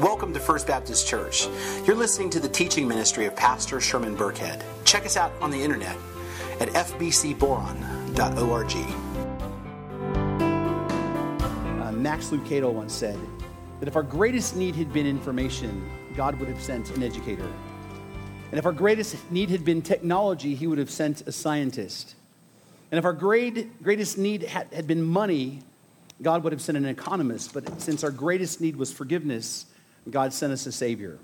[0.00, 1.48] Welcome to First Baptist Church.
[1.84, 4.62] You're listening to the teaching ministry of Pastor Sherman Burkhead.
[4.84, 5.96] Check us out on the internet
[6.60, 7.42] at fbcboron.org.
[11.82, 13.18] Uh, Max Lucado once said
[13.80, 15.84] that if our greatest need had been information,
[16.14, 17.50] God would have sent an educator.
[18.52, 22.14] And if our greatest need had been technology, he would have sent a scientist.
[22.92, 25.58] And if our great, greatest need had, had been money,
[26.22, 27.52] God would have sent an economist.
[27.52, 29.66] But since our greatest need was forgiveness,
[30.10, 31.18] God sent us a Savior.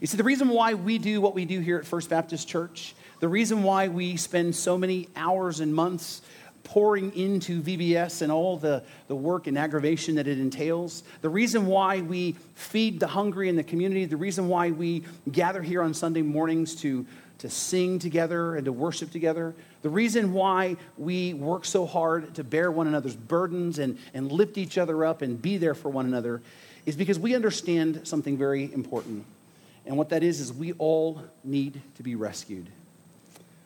[0.00, 2.94] You see, the reason why we do what we do here at First Baptist Church,
[3.20, 6.22] the reason why we spend so many hours and months
[6.62, 11.66] pouring into VBS and all the, the work and aggravation that it entails, the reason
[11.66, 15.94] why we feed the hungry in the community, the reason why we gather here on
[15.94, 17.06] Sunday mornings to,
[17.38, 22.44] to sing together and to worship together, the reason why we work so hard to
[22.44, 26.04] bear one another's burdens and, and lift each other up and be there for one
[26.04, 26.42] another
[26.88, 29.26] is because we understand something very important.
[29.84, 32.66] And what that is, is we all need to be rescued.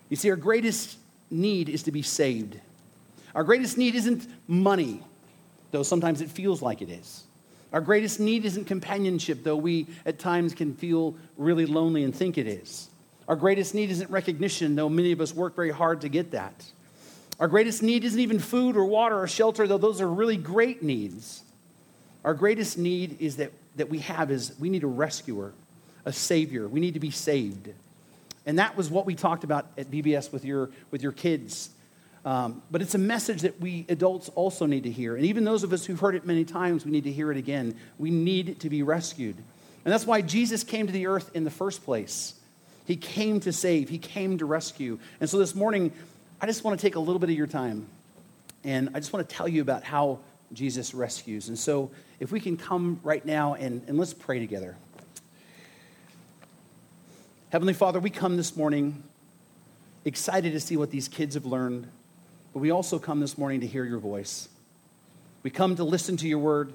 [0.08, 0.98] You see, our greatest
[1.30, 2.58] need is to be saved.
[3.36, 5.04] Our greatest need isn't money,
[5.70, 7.22] though sometimes it feels like it is.
[7.72, 12.38] Our greatest need isn't companionship, though we at times can feel really lonely and think
[12.38, 12.88] it is.
[13.28, 16.64] Our greatest need isn't recognition, though many of us work very hard to get that.
[17.38, 20.82] Our greatest need isn't even food or water or shelter, though those are really great
[20.82, 21.44] needs.
[22.24, 25.52] Our greatest need is that, that we have is we need a rescuer,
[26.04, 26.68] a savior.
[26.68, 27.70] We need to be saved.
[28.46, 31.70] And that was what we talked about at VBS with your, with your kids.
[32.24, 35.16] Um, but it's a message that we adults also need to hear.
[35.16, 37.36] And even those of us who've heard it many times, we need to hear it
[37.36, 37.76] again.
[37.98, 39.36] We need to be rescued.
[39.84, 42.34] And that's why Jesus came to the earth in the first place.
[42.86, 44.98] He came to save, He came to rescue.
[45.20, 45.92] And so this morning,
[46.40, 47.86] I just want to take a little bit of your time.
[48.64, 50.20] And I just want to tell you about how
[50.52, 51.48] Jesus rescues.
[51.48, 54.76] And so if we can come right now and, and let's pray together.
[57.50, 59.02] Heavenly Father, we come this morning
[60.04, 61.86] excited to see what these kids have learned,
[62.52, 64.48] but we also come this morning to hear your voice.
[65.42, 66.72] We come to listen to your word,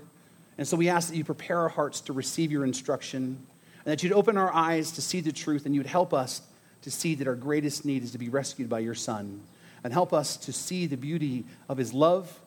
[0.57, 3.37] and so we ask that you prepare our hearts to receive your instruction,
[3.85, 6.41] and that you'd open our eyes to see the truth, and you'd help us
[6.83, 9.41] to see that our greatest need is to be rescued by your Son,
[9.83, 12.39] and help us to see the beauty of his love,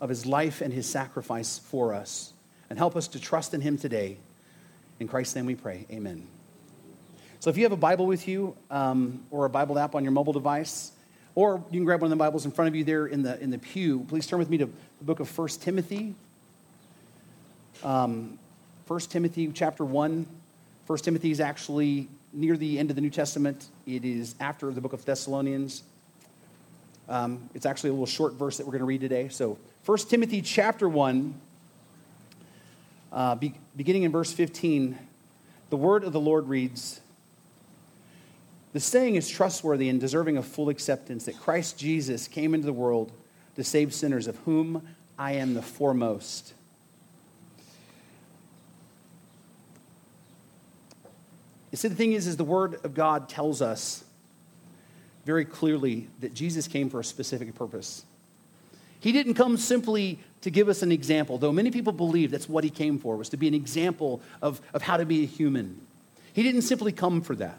[0.00, 2.32] of his life, and his sacrifice for us,
[2.68, 4.16] and help us to trust in him today.
[4.98, 5.86] In Christ's name we pray.
[5.90, 6.26] Amen.
[7.40, 10.12] So if you have a Bible with you um, or a Bible app on your
[10.12, 10.92] mobile device,
[11.34, 13.40] or you can grab one of the Bibles in front of you there in the,
[13.40, 16.14] in the pew, please turn with me to the book of 1 Timothy.
[17.82, 18.38] Um,
[18.86, 20.26] 1 Timothy chapter 1.
[20.86, 23.68] 1 Timothy is actually near the end of the New Testament.
[23.86, 25.82] It is after the book of Thessalonians.
[27.10, 29.28] Um, it's actually a little short verse that we're going to read today.
[29.30, 31.34] So 1 Timothy chapter 1,
[33.12, 34.96] uh, be, beginning in verse 15,
[35.70, 37.00] the word of the Lord reads,
[38.72, 42.72] the saying is trustworthy and deserving of full acceptance that Christ Jesus came into the
[42.72, 43.10] world
[43.56, 44.86] to save sinners, of whom
[45.18, 46.54] I am the foremost.
[51.72, 54.04] You see, the thing is, is the Word of God tells us
[55.30, 58.04] very clearly that Jesus came for a specific purpose.
[58.98, 62.64] He didn't come simply to give us an example, though many people believe that's what
[62.64, 65.80] he came for, was to be an example of, of how to be a human.
[66.32, 67.58] He didn't simply come for that.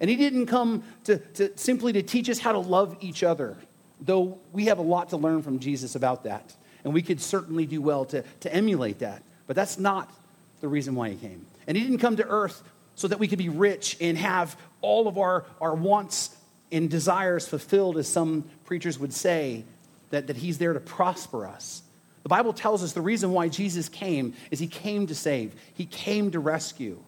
[0.00, 3.56] And he didn't come to, to simply to teach us how to love each other,
[4.00, 6.56] though we have a lot to learn from Jesus about that.
[6.82, 9.22] And we could certainly do well to, to emulate that.
[9.46, 10.12] But that's not
[10.60, 11.46] the reason why he came.
[11.68, 12.60] And he didn't come to earth
[12.96, 16.34] so that we could be rich and have all of our, our wants
[16.72, 19.64] and desires fulfilled, as some preachers would say,
[20.10, 21.82] that, that he's there to prosper us.
[22.22, 25.86] The Bible tells us the reason why Jesus came is he came to save, he
[25.86, 26.98] came to rescue.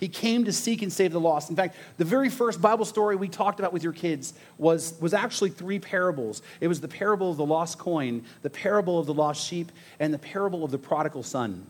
[0.00, 1.50] He came to seek and save the lost.
[1.50, 5.12] In fact, the very first Bible story we talked about with your kids was, was
[5.12, 6.40] actually three parables.
[6.60, 10.14] It was the parable of the lost coin, the parable of the lost sheep, and
[10.14, 11.66] the parable of the prodigal son.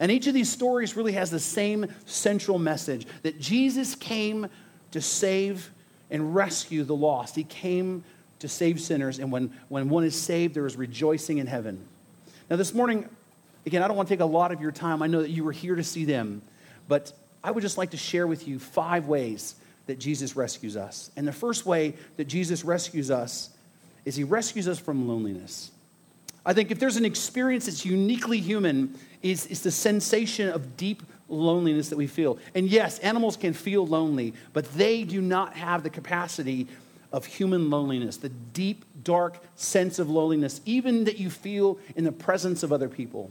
[0.00, 4.48] And each of these stories really has the same central message that Jesus came
[4.92, 5.70] to save
[6.10, 7.34] and rescue the lost.
[7.34, 8.04] He came
[8.38, 11.86] to save sinners, and when, when one is saved, there is rejoicing in heaven.
[12.50, 13.08] Now, this morning,
[13.64, 15.02] again, I don't want to take a lot of your time.
[15.02, 16.42] I know that you were here to see them,
[16.86, 17.12] but
[17.42, 19.54] I would just like to share with you five ways
[19.86, 21.10] that Jesus rescues us.
[21.16, 23.50] And the first way that Jesus rescues us
[24.04, 25.70] is he rescues us from loneliness.
[26.44, 31.02] I think if there's an experience that's uniquely human, is, is the sensation of deep
[31.28, 32.38] loneliness that we feel.
[32.54, 36.66] And yes, animals can feel lonely, but they do not have the capacity
[37.12, 42.12] of human loneliness, the deep, dark sense of loneliness, even that you feel in the
[42.12, 43.30] presence of other people.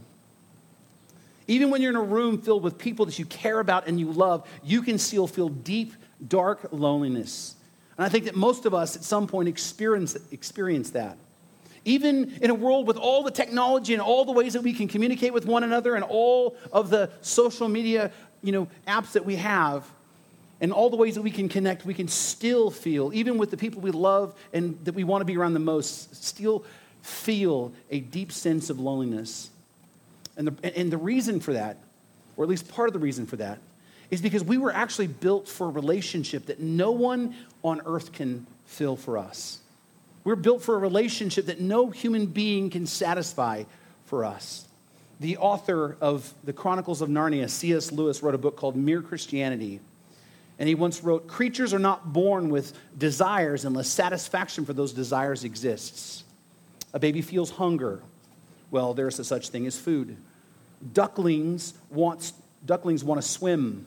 [1.47, 4.11] Even when you're in a room filled with people that you care about and you
[4.11, 5.93] love, you can still feel deep,
[6.27, 7.55] dark loneliness.
[7.97, 11.17] And I think that most of us at some point experience, experience that.
[11.85, 14.87] Even in a world with all the technology and all the ways that we can
[14.87, 18.11] communicate with one another and all of the social media
[18.41, 19.89] you know, apps that we have,
[20.61, 23.57] and all the ways that we can connect, we can still feel, even with the
[23.57, 26.63] people we love and that we want to be around the most, still
[27.01, 29.49] feel a deep sense of loneliness.
[30.37, 31.77] And the, and the reason for that,
[32.37, 33.59] or at least part of the reason for that,
[34.11, 38.45] is because we were actually built for a relationship that no one on earth can
[38.65, 39.59] fill for us.
[40.25, 43.63] We're built for a relationship that no human being can satisfy
[44.05, 44.67] for us.
[45.19, 47.91] The author of the Chronicles of Narnia, C.S.
[47.91, 49.79] Lewis, wrote a book called Mere Christianity.
[50.57, 55.43] And he once wrote Creatures are not born with desires unless satisfaction for those desires
[55.43, 56.23] exists.
[56.91, 58.01] A baby feels hunger.
[58.71, 60.17] Well, there's a such thing as food.
[60.93, 62.33] Ducklings, wants,
[62.65, 63.85] ducklings want to swim.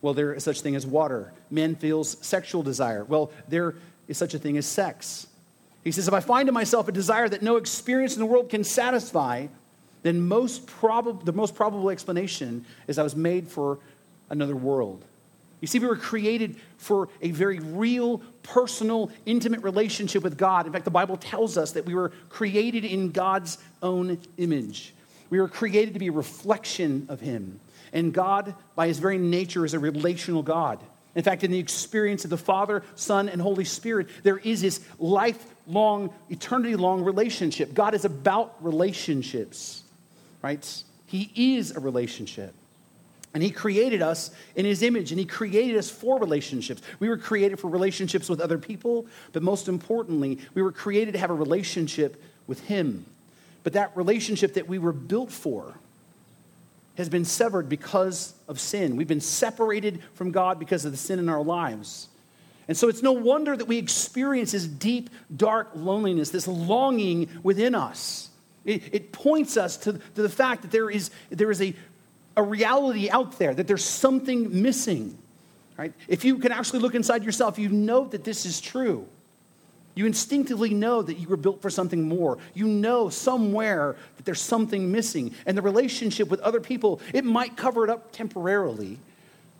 [0.00, 1.32] Well, there is such thing as water.
[1.50, 3.04] Man feels sexual desire.
[3.04, 3.74] Well, there
[4.06, 5.26] is such a thing as sex.
[5.84, 8.50] He says, if I find in myself a desire that no experience in the world
[8.50, 9.46] can satisfy,
[10.02, 13.78] then most prob- the most probable explanation is I was made for
[14.30, 15.04] another world.
[15.60, 20.66] You see, we were created for a very real, personal, intimate relationship with God.
[20.66, 24.94] In fact, the Bible tells us that we were created in God's own image.
[25.30, 27.58] We were created to be a reflection of Him.
[27.92, 30.78] And God, by His very nature, is a relational God.
[31.18, 34.78] In fact, in the experience of the Father, Son, and Holy Spirit, there is this
[35.00, 37.74] lifelong, eternity long relationship.
[37.74, 39.82] God is about relationships,
[40.42, 40.64] right?
[41.06, 42.54] He is a relationship.
[43.34, 46.82] And he created us in his image, and he created us for relationships.
[47.00, 51.18] We were created for relationships with other people, but most importantly, we were created to
[51.18, 53.04] have a relationship with him.
[53.64, 55.74] But that relationship that we were built for
[56.98, 58.96] has been severed because of sin.
[58.96, 62.08] We've been separated from God because of the sin in our lives.
[62.68, 67.74] And so it's no wonder that we experience this deep, dark loneliness, this longing within
[67.74, 68.28] us.
[68.66, 71.74] It, it points us to, to the fact that there is, there is a
[72.38, 75.18] a reality out there, that there's something missing.
[75.76, 75.92] Right?
[76.06, 79.06] If you can actually look inside yourself, you know that this is true.
[79.98, 82.38] You instinctively know that you were built for something more.
[82.54, 85.34] You know somewhere that there's something missing.
[85.44, 89.00] And the relationship with other people, it might cover it up temporarily,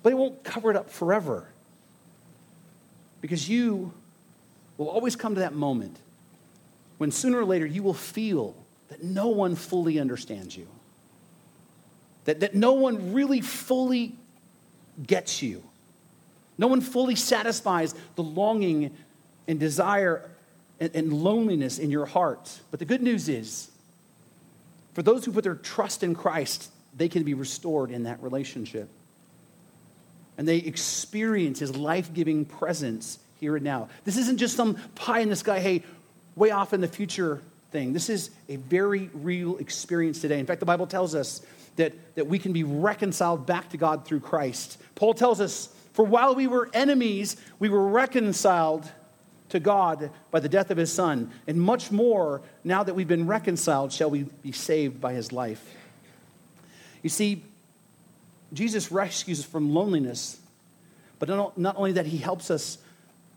[0.04, 1.48] but it won't cover it up forever.
[3.20, 3.92] Because you
[4.76, 5.96] will always come to that moment
[6.98, 8.54] when sooner or later you will feel
[8.90, 10.68] that no one fully understands you
[12.26, 14.14] that, that no one really fully
[15.04, 15.64] gets you.
[16.58, 18.94] No one fully satisfies the longing
[19.48, 20.30] and desire
[20.78, 22.60] and, and loneliness in your heart.
[22.70, 23.70] But the good news is,
[24.94, 28.88] for those who put their trust in Christ, they can be restored in that relationship.
[30.36, 33.88] And they experience his life giving presence here and now.
[34.04, 35.82] This isn't just some pie in the sky, hey,
[36.36, 37.42] way off in the future
[37.72, 37.92] thing.
[37.92, 40.38] This is a very real experience today.
[40.38, 41.40] In fact, the Bible tells us
[41.76, 44.78] that, that we can be reconciled back to God through Christ.
[44.94, 48.90] Paul tells us, For while we were enemies, we were reconciled
[49.50, 51.30] to God by the death of his Son.
[51.46, 55.74] And much more, now that we've been reconciled, shall we be saved by his life.
[57.02, 57.42] You see,
[58.52, 60.40] Jesus rescues us from loneliness,
[61.18, 62.78] but not only that, he helps us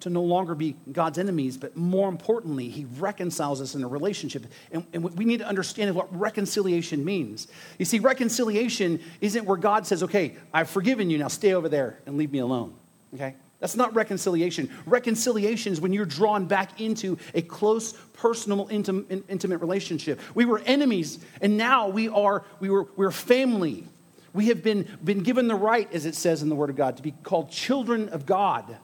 [0.02, 4.46] to no longer be God's enemies, but more importantly, He reconciles us in a relationship.
[4.72, 7.48] And, and, we need to understand what reconciliation means.
[7.78, 12.00] You see, reconciliation isn't where God says, okay, I've forgiven you, now stay over there
[12.06, 12.74] and leave me alone.
[13.14, 13.36] Okay?
[13.62, 14.70] That's not reconciliation.
[14.88, 20.20] Reconciliation is when you're drawn back into a close, personal, intim- intimate relationship.
[20.34, 23.86] We were enemies, and now we are we were, we're family.
[24.34, 26.98] We have been, been given the right, as it says in the Word of God,
[26.98, 28.78] to be called children of God.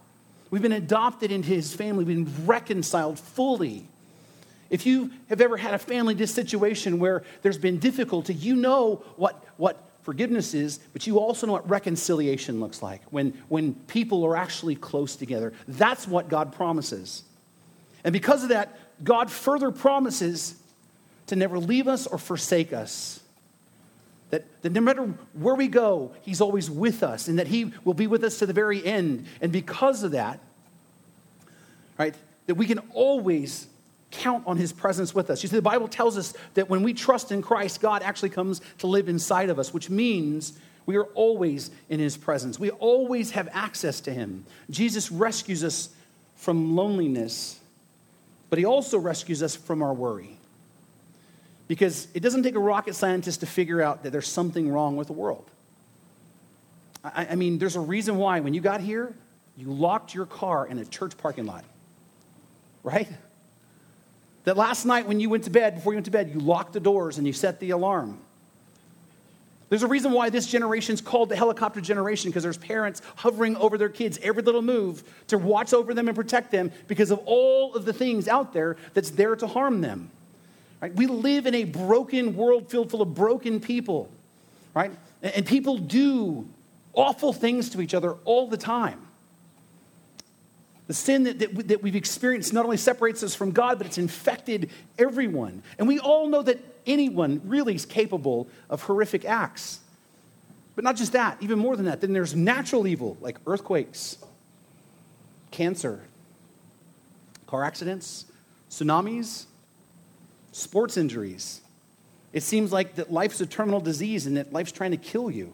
[0.52, 3.88] We've been adopted into his family, we've been reconciled fully.
[4.70, 9.44] If you have ever had a family situation where there's been difficulty, you know what,
[9.56, 14.38] what forgiveness is, but you also know what reconciliation looks like when, when people are
[14.38, 15.52] actually close together.
[15.68, 17.24] That's what God promises.
[18.06, 20.56] And because of that, God further promises
[21.26, 23.20] to never leave us or forsake us.
[24.30, 27.94] That, that no matter where we go, He's always with us and that He will
[27.94, 29.26] be with us to the very end.
[29.42, 30.40] And because of that,
[31.98, 33.68] right, that we can always
[34.18, 35.44] count on His presence with us.
[35.44, 38.62] You see, the Bible tells us that when we trust in Christ, God actually comes
[38.80, 42.60] to live inside of us, which means we are always in His presence.
[42.60, 44.46] We always have access to Him.
[44.70, 45.90] Jesus rescues us
[46.36, 47.60] from loneliness,
[48.50, 50.38] but He also rescues us from our worry.
[51.68, 55.08] Because it doesn't take a rocket scientist to figure out that there's something wrong with
[55.08, 55.46] the world.
[57.04, 59.14] I, I mean, there's a reason why when you got here,
[59.58, 61.66] you locked your car in a church parking lot,
[62.84, 63.08] right?
[64.48, 66.72] That last night when you went to bed, before you went to bed, you locked
[66.72, 68.18] the doors and you set the alarm.
[69.68, 73.58] There's a reason why this generation is called the helicopter generation because there's parents hovering
[73.58, 77.20] over their kids every little move to watch over them and protect them because of
[77.26, 80.10] all of the things out there that's there to harm them.
[80.80, 80.96] Right?
[80.96, 84.10] We live in a broken world filled full of broken people,
[84.74, 84.94] right?
[85.22, 86.48] And people do
[86.94, 89.07] awful things to each other all the time.
[90.88, 93.98] The sin that, that, that, we've experienced not only separates us from God, but it's
[93.98, 95.62] infected everyone.
[95.78, 99.82] And we all know that anyone really is capable of horrific acts.
[100.76, 104.18] But not just that, even more than that, then there's natural evil like earthquakes,
[105.52, 106.02] cancer,
[107.48, 108.26] car accidents,
[108.70, 109.46] tsunamis,
[110.52, 111.62] sports injuries.
[112.32, 115.54] It seems like that life's a terminal disease and that life's trying to kill you.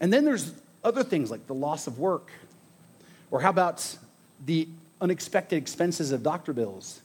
[0.00, 0.52] And then there's
[0.84, 2.30] other things like the loss of work,
[3.30, 3.96] or how about
[4.44, 4.68] the
[5.00, 7.00] unexpected expenses of doctor bills?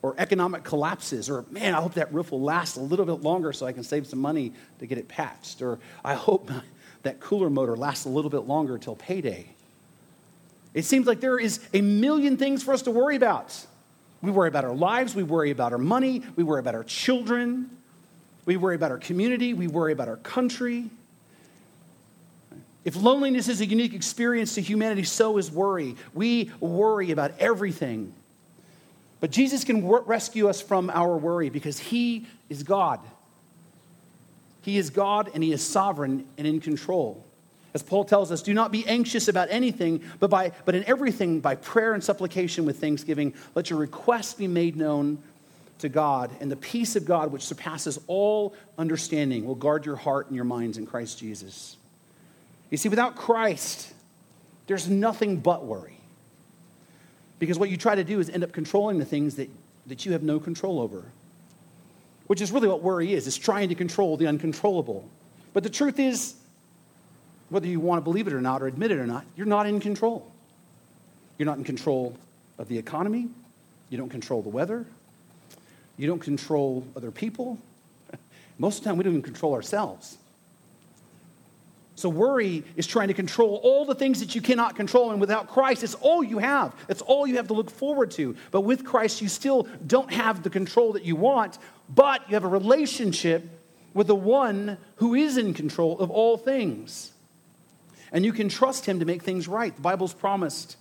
[0.00, 3.52] Or economic collapses, or man, I hope that roof will last a little bit longer
[3.52, 5.60] so I can save some money to get it patched.
[5.60, 6.52] Or I hope
[7.02, 9.48] that cooler motor lasts a little bit longer until payday.
[10.74, 13.66] It seems like there is a million things for us to worry about.
[14.22, 17.70] We worry about our lives, we worry about our money, we worry about our children,
[18.46, 20.90] we worry about our community, we worry about our country.
[22.88, 25.94] If loneliness is a unique experience to humanity, so is worry.
[26.14, 28.14] We worry about everything.
[29.20, 33.00] But Jesus can rescue us from our worry because He is God.
[34.62, 37.22] He is God and He is sovereign and in control.
[37.74, 41.40] As Paul tells us, do not be anxious about anything, but, by, but in everything,
[41.40, 45.22] by prayer and supplication with thanksgiving, let your requests be made known
[45.80, 50.28] to God, and the peace of God, which surpasses all understanding, will guard your heart
[50.28, 51.76] and your minds in Christ Jesus.
[52.70, 53.92] You see, without Christ,
[54.66, 55.98] there's nothing but worry.
[57.38, 59.48] Because what you try to do is end up controlling the things that,
[59.86, 61.04] that you have no control over,
[62.26, 65.08] which is really what worry is, is trying to control the uncontrollable.
[65.54, 66.34] But the truth is,
[67.48, 69.66] whether you want to believe it or not or admit it or not, you're not
[69.66, 70.30] in control.
[71.38, 72.16] You're not in control
[72.58, 73.28] of the economy.
[73.88, 74.84] You don't control the weather.
[75.96, 77.58] You don't control other people.
[78.58, 80.18] Most of the time, we don't even control ourselves.
[81.98, 85.10] So worry is trying to control all the things that you cannot control.
[85.10, 86.72] And without Christ, it's all you have.
[86.88, 88.36] It's all you have to look forward to.
[88.52, 91.58] But with Christ, you still don't have the control that you want,
[91.92, 93.50] but you have a relationship
[93.94, 97.10] with the one who is in control of all things.
[98.12, 99.74] And you can trust him to make things right.
[99.74, 100.76] The Bible's promised.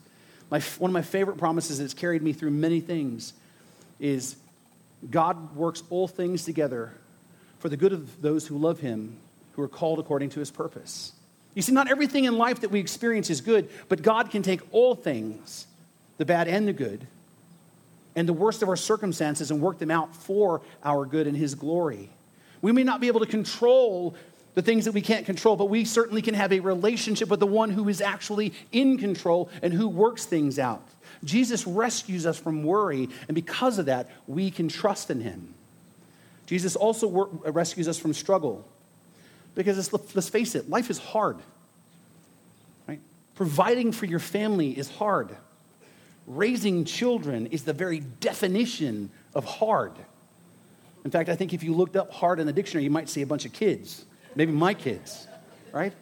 [0.52, 3.34] My, one of my favorite promises that's carried me through many things
[4.00, 4.36] is
[5.10, 6.94] God works all things together
[7.58, 9.18] for the good of those who love him
[9.58, 11.12] who are called according to his purpose.
[11.56, 14.62] You see, not everything in life that we experience is good, but God can take
[14.72, 15.66] all things,
[16.18, 17.08] the bad and the good,
[18.16, 21.56] and the worst of our circumstances and work them out for our good and his
[21.56, 22.10] glory.
[22.62, 24.16] We may not be able to control
[24.54, 27.48] the things that we can't control, but we certainly can have a relationship with the
[27.48, 30.88] one who is actually in control and who works things out.
[31.24, 35.56] Jesus rescues us from worry, and because of that, we can trust in him.
[36.46, 37.10] Jesus also
[37.46, 38.64] rescues us from struggle.
[39.58, 41.38] Because let's face it, life is hard.
[42.88, 43.00] Right?
[43.34, 45.36] Providing for your family is hard.
[46.28, 49.94] Raising children is the very definition of hard.
[51.04, 53.24] In fact, I think if you looked up hard in the dictionary, you might see
[53.24, 55.26] a bunch of kids, maybe my kids,
[55.72, 55.94] right?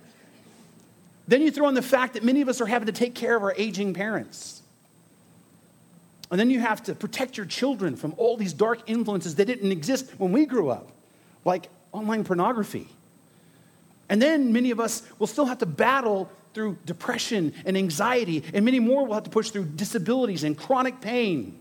[1.26, 3.38] Then you throw in the fact that many of us are having to take care
[3.38, 4.64] of our aging parents.
[6.30, 9.72] And then you have to protect your children from all these dark influences that didn't
[9.72, 10.92] exist when we grew up,
[11.46, 12.90] like online pornography
[14.10, 18.64] and then many of us will still have to battle through depression and anxiety, and
[18.64, 21.60] many more will have to push through disabilities and chronic pain.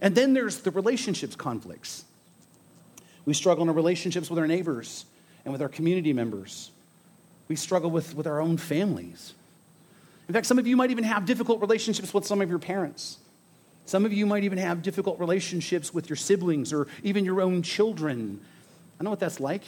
[0.00, 2.04] And then there's the relationships conflicts.
[3.24, 5.04] We struggle in our relationships with our neighbors
[5.44, 6.70] and with our community members.
[7.48, 9.34] We struggle with, with our own families.
[10.28, 13.18] In fact, some of you might even have difficult relationships with some of your parents.
[13.84, 17.62] Some of you might even have difficult relationships with your siblings or even your own
[17.62, 18.40] children.
[18.98, 19.64] I know what that's like.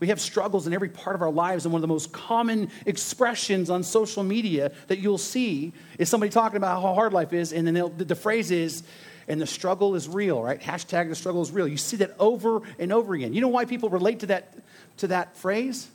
[0.00, 2.70] We have struggles in every part of our lives, and one of the most common
[2.84, 7.52] expressions on social media that you'll see is somebody talking about how hard life is,
[7.52, 8.82] and then the phrase is,
[9.28, 10.60] and the struggle is real, right?
[10.60, 11.66] Hashtag the struggle is real.
[11.66, 13.32] You see that over and over again.
[13.32, 14.52] You know why people relate to that,
[14.98, 15.88] to that phrase?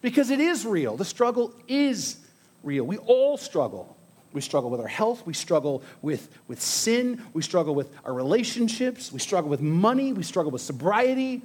[0.00, 0.96] Because it is real.
[0.96, 2.16] The struggle is
[2.62, 2.84] real.
[2.84, 3.96] We all struggle.
[4.32, 5.26] We struggle with our health.
[5.26, 7.22] We struggle with, with sin.
[7.34, 9.12] We struggle with our relationships.
[9.12, 10.12] We struggle with money.
[10.12, 11.42] We struggle with sobriety.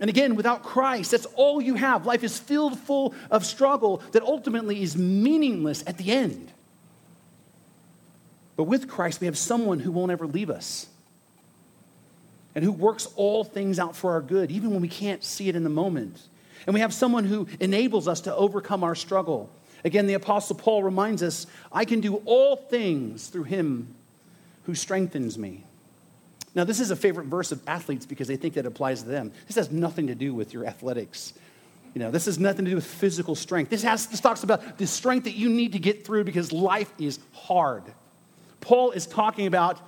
[0.00, 2.04] And again, without Christ, that's all you have.
[2.04, 6.50] Life is filled full of struggle that ultimately is meaningless at the end.
[8.56, 10.86] But with Christ, we have someone who won't ever leave us
[12.54, 15.56] and who works all things out for our good, even when we can't see it
[15.56, 16.20] in the moment.
[16.66, 19.50] And we have someone who enables us to overcome our struggle.
[19.84, 23.94] Again, the Apostle Paul reminds us I can do all things through him
[24.64, 25.64] who strengthens me.
[26.54, 29.32] Now, this is a favorite verse of athletes because they think that applies to them.
[29.46, 31.34] This has nothing to do with your athletics.
[31.94, 33.70] You know, this has nothing to do with physical strength.
[33.70, 36.92] This, has, this talks about the strength that you need to get through because life
[36.98, 37.84] is hard.
[38.60, 39.80] Paul is talking about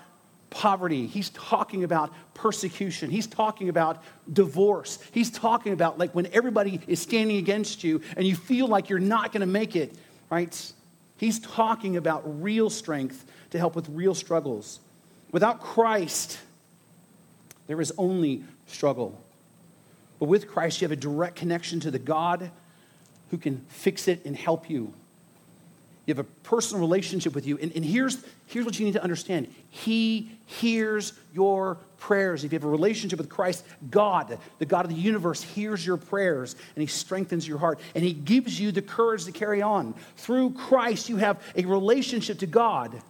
[0.51, 1.07] poverty.
[1.07, 3.11] He's talking about persecution.
[3.11, 4.99] He's talking about divorce.
[5.13, 8.99] He's talking about like when everybody is standing against you and you feel like you're
[8.99, 9.95] not going to make it,
[10.31, 10.73] right?
[11.19, 14.81] He's talking about real strength to help with real struggles.
[15.33, 16.39] Without Christ,
[17.67, 19.21] there is only struggle.
[20.19, 22.51] But with Christ, you have a direct connection to the God
[23.31, 24.93] who can fix it and help you.
[26.07, 27.59] You have a personal relationship with you.
[27.59, 32.45] And, and here's, here's what you need to understand He hears your prayers.
[32.45, 35.97] If you have a relationship with Christ, God, the God of the universe, hears your
[35.97, 39.95] prayers and He strengthens your heart and He gives you the courage to carry on.
[40.17, 43.03] Through Christ, you have a relationship to God,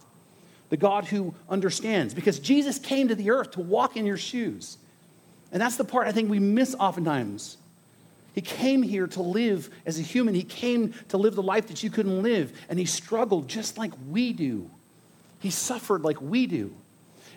[0.69, 2.13] the God who understands.
[2.13, 4.77] Because Jesus came to the earth to walk in your shoes.
[5.51, 7.57] And that's the part I think we miss oftentimes.
[8.33, 10.35] He came here to live as a human.
[10.35, 12.51] He came to live the life that you couldn't live.
[12.69, 14.69] And he struggled just like we do.
[15.39, 16.73] He suffered like we do.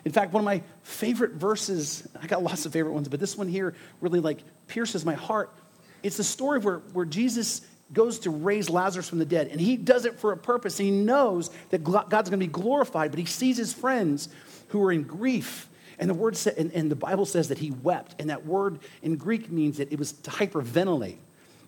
[0.03, 3.37] In fact, one of my favorite verses, I got lots of favorite ones, but this
[3.37, 5.51] one here really like pierces my heart.
[6.03, 7.61] It's the story where, where Jesus
[7.93, 10.77] goes to raise Lazarus from the dead, and he does it for a purpose.
[10.77, 14.29] He knows that God's going to be glorified, but he sees his friends
[14.69, 15.67] who are in grief
[16.01, 18.15] and the word sa- and, and the Bible says that he wept.
[18.19, 21.17] And that word in Greek means that it was to hyperventilate.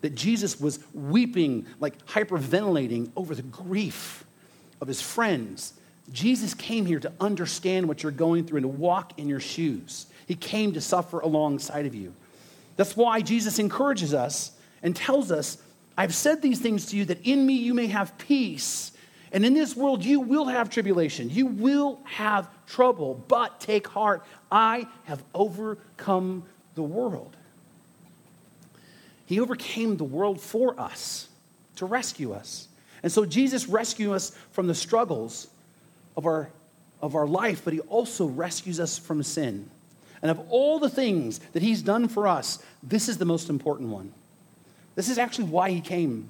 [0.00, 4.24] That Jesus was weeping, like hyperventilating over the grief
[4.80, 5.72] of his friends.
[6.12, 10.06] Jesus came here to understand what you're going through and to walk in your shoes.
[10.26, 12.12] He came to suffer alongside of you.
[12.76, 14.50] That's why Jesus encourages us
[14.82, 15.58] and tells us,
[15.96, 18.92] I've said these things to you that in me you may have peace.
[19.32, 21.30] And in this world, you will have tribulation.
[21.30, 24.24] You will have trouble, but take heart.
[24.50, 27.36] I have overcome the world.
[29.26, 31.28] He overcame the world for us
[31.76, 32.68] to rescue us.
[33.02, 35.48] And so Jesus rescues us from the struggles
[36.16, 36.50] of our,
[37.02, 39.68] of our life, but he also rescues us from sin.
[40.22, 43.90] And of all the things that he's done for us, this is the most important
[43.90, 44.12] one.
[44.94, 46.28] This is actually why he came.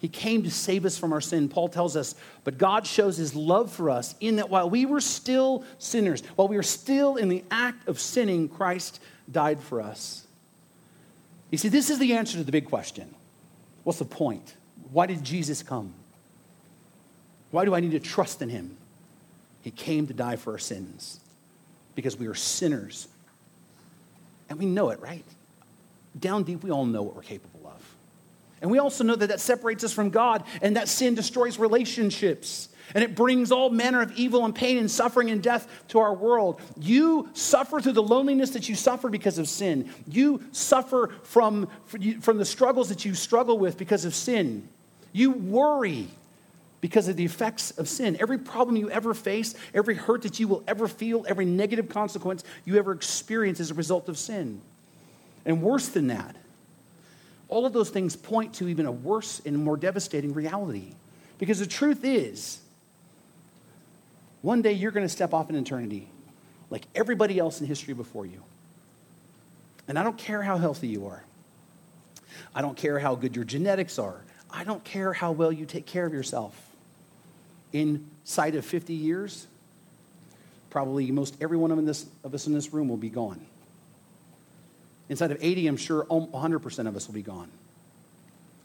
[0.00, 1.48] He came to save us from our sin.
[1.48, 5.00] Paul tells us, but God shows his love for us in that while we were
[5.00, 10.26] still sinners, while we were still in the act of sinning, Christ died for us.
[11.52, 13.14] You see, this is the answer to the big question
[13.84, 14.56] What's the point?
[14.90, 15.94] Why did Jesus come?
[17.52, 18.76] Why do I need to trust in him?
[19.62, 21.20] He came to die for our sins
[21.94, 23.06] because we are sinners.
[24.48, 25.24] And we know it, right?
[26.18, 27.96] Down deep, we all know what we're capable of.
[28.60, 32.68] and we also know that that separates us from God and that sin destroys relationships.
[32.94, 36.12] And it brings all manner of evil and pain and suffering and death to our
[36.12, 36.60] world.
[36.78, 39.90] You suffer through the loneliness that you suffer because of sin.
[40.06, 41.68] You suffer from,
[42.20, 44.68] from the struggles that you struggle with because of sin.
[45.12, 46.08] You worry
[46.80, 48.16] because of the effects of sin.
[48.20, 52.44] Every problem you ever face, every hurt that you will ever feel, every negative consequence
[52.64, 54.60] you ever experience is a result of sin.
[55.44, 56.36] And worse than that,
[57.48, 60.94] all of those things point to even a worse and more devastating reality.
[61.38, 62.60] Because the truth is,
[64.42, 66.08] one day you're going to step off in eternity
[66.70, 68.42] like everybody else in history before you.
[69.86, 71.22] And I don't care how healthy you are.
[72.54, 74.22] I don't care how good your genetics are.
[74.50, 76.58] I don't care how well you take care of yourself.
[77.72, 79.46] Inside of 50 years,
[80.70, 83.44] probably most every one of, this, of us in this room will be gone.
[85.08, 87.50] Inside of 80, I'm sure 100% of us will be gone.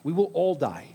[0.04, 0.88] We will all die.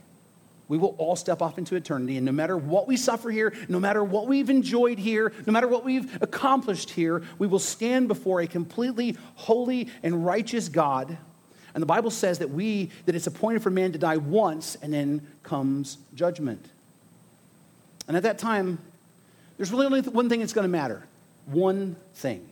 [0.69, 2.17] We will all step off into eternity.
[2.17, 5.69] And no matter what we suffer here, no matter what we've enjoyed here, no matter
[5.69, 11.19] what we've accomplished here, we will stand before a completely holy and righteous God.
[11.75, 14.93] And the Bible says that we that it's appointed for man to die once and
[14.93, 16.65] then comes judgment.
[18.09, 18.79] And at that time,
[19.57, 21.07] there's really only one thing that's going to matter.
[21.47, 22.49] One thing.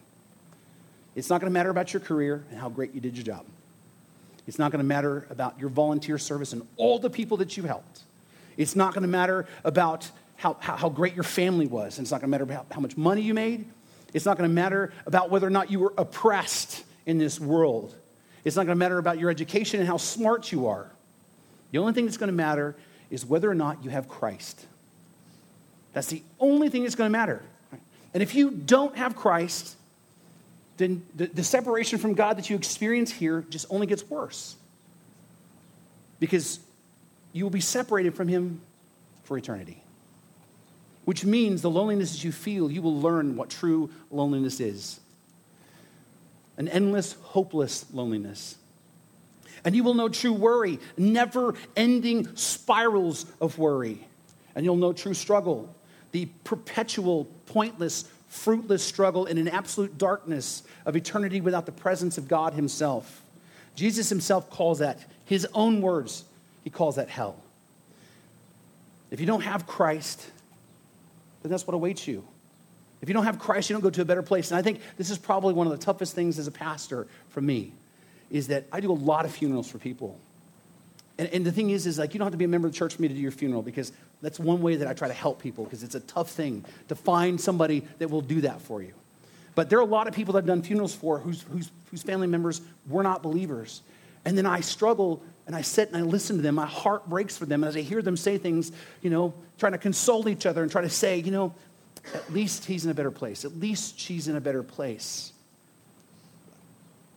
[1.15, 3.45] It's not going to matter about your career and how great you did your job.
[4.47, 7.65] It's not going to matter about your volunteer service and all the people that you
[7.65, 8.03] helped.
[8.57, 11.99] It's not going to matter about how, how, how great your family was.
[11.99, 13.67] And it's not going to matter about how much money you made.
[14.13, 17.95] It's not going to matter about whether or not you were oppressed in this world.
[18.45, 20.91] It's not going to matter about your education and how smart you are.
[21.73, 22.75] The only thing that's going to matter
[23.11, 24.65] is whether or not you have Christ.
[25.93, 27.43] That's the only thing that's going to matter.
[28.15, 29.77] And if you don't have Christ,
[30.81, 34.57] then the, the separation from God that you experience here just only gets worse.
[36.19, 36.59] Because
[37.33, 38.63] you will be separated from Him
[39.25, 39.83] for eternity.
[41.05, 45.01] Which means the loneliness that you feel, you will learn what true loneliness is
[46.57, 48.57] an endless, hopeless loneliness.
[49.65, 54.07] And you will know true worry, never ending spirals of worry.
[54.55, 55.75] And you'll know true struggle,
[56.13, 62.29] the perpetual, pointless, fruitless struggle in an absolute darkness of eternity without the presence of
[62.29, 63.21] God Himself.
[63.75, 66.25] Jesus Himself calls that, His own words,
[66.65, 67.37] He calls that hell.
[69.11, 70.25] If you don't have Christ,
[71.43, 72.25] then that's what awaits you.
[73.03, 74.53] If you don't have Christ, you don't go to a better place.
[74.53, 77.41] And I think this is probably one of the toughest things as a pastor for
[77.41, 77.73] me,
[78.31, 80.19] is that I do a lot of funerals for people.
[81.19, 82.73] And, and the thing is, is like you don't have to be a member of
[82.73, 83.91] the church for me to do your funeral because
[84.23, 86.95] that's one way that I try to help people because it's a tough thing to
[86.95, 88.93] find somebody that will do that for you.
[89.55, 92.03] But there are a lot of people that I've done funerals for whose, whose, whose
[92.03, 93.83] family members were not believers.
[94.25, 96.55] And then I struggle and I sit and I listen to them.
[96.55, 99.79] My heart breaks for them as I hear them say things, you know, trying to
[99.79, 101.55] console each other and try to say, you know,
[102.15, 103.45] at least he's in a better place.
[103.45, 105.33] At least she's in a better place.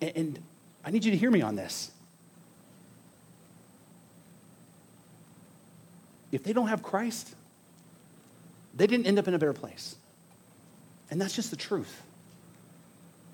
[0.01, 0.39] And, and
[0.83, 1.91] I need you to hear me on this.
[6.33, 7.33] If they don't have Christ,
[8.73, 9.95] they didn't end up in a better place.
[11.11, 12.01] And that's just the truth.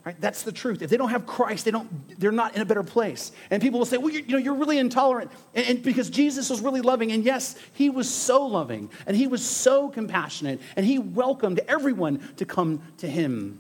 [0.06, 0.20] Right?
[0.20, 0.82] That's the truth.
[0.82, 3.32] If they don't have Christ, they don't, they're not in a better place.
[3.50, 5.32] And people will say, well, you know, you're really intolerant.
[5.56, 7.12] And, and, because Jesus was really loving.
[7.12, 8.90] And yes, he was so loving.
[9.08, 10.60] And he was so compassionate.
[10.76, 13.60] And he welcomed everyone to come to him.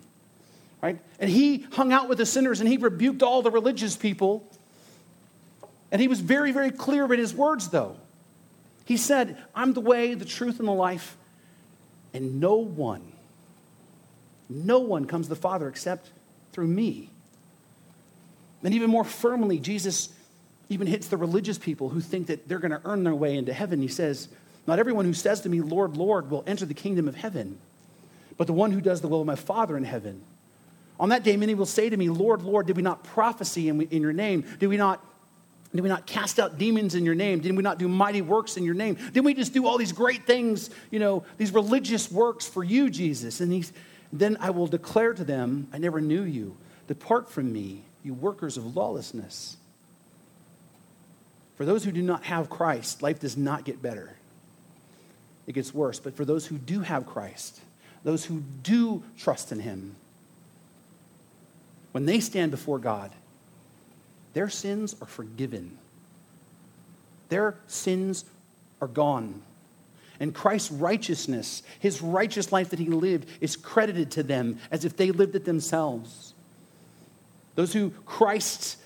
[0.82, 0.99] Right?
[1.19, 4.45] And he hung out with the sinners and he rebuked all the religious people.
[5.91, 7.95] And he was very, very clear in his words, though.
[8.89, 11.15] He said, I'm the way, the truth, and the life,
[12.12, 13.04] and no one,
[14.49, 16.10] no one comes to the Father except
[16.54, 17.12] through me.
[18.63, 20.10] And even more firmly, Jesus
[20.69, 23.54] even hits the religious people who think that they're going to earn their way into
[23.54, 23.80] heaven.
[23.80, 24.28] He says,
[24.65, 27.60] Not everyone who says to me, Lord, Lord, will enter the kingdom of heaven,
[28.38, 30.19] but the one who does the will of my Father in heaven.
[30.99, 33.84] On that day, many will say to me, Lord, Lord, did we not prophesy in,
[33.84, 34.43] in your name?
[34.60, 34.99] Did we not
[35.76, 37.42] did we not cast out demons in your name?
[37.42, 38.98] Did we not do mighty works in your name?
[39.14, 42.90] Did we just do all these great things, you know, these religious works for you,
[42.90, 43.40] Jesus?
[43.40, 43.72] And he's,
[44.12, 46.58] then I will declare to them, I never knew you.
[46.88, 49.58] Depart from me, you workers of lawlessness.
[51.56, 54.16] For those who do not have Christ, life does not get better.
[55.46, 56.00] It gets worse.
[56.00, 57.60] But for those who do have Christ,
[58.04, 59.96] those who do trust in him,
[61.92, 63.12] when they stand before God,
[64.34, 65.78] their sins are forgiven.
[67.30, 68.26] Their sins
[68.82, 69.42] are gone.
[70.20, 74.98] And Christ's righteousness, his righteous life that he lived, is credited to them as if
[74.98, 76.34] they lived it themselves.
[77.56, 78.78] Those who Christ,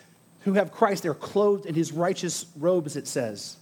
[0.42, 3.58] who have Christ, they're clothed in his righteous robes, it says.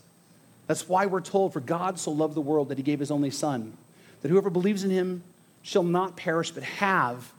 [0.68, 3.32] That's why we're told, for God so loved the world that he gave his only
[3.32, 3.78] Son,
[4.22, 5.24] that whoever believes in him
[5.62, 7.32] shall not perish but have